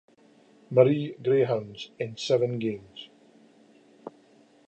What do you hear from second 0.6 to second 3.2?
Marie Greyhounds in seven games.